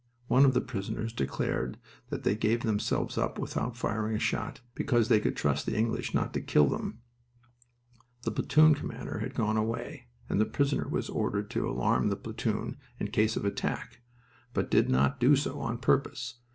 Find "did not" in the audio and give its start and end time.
14.71-15.19